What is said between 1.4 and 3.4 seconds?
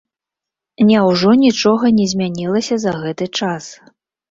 нічога не змянялася за гэты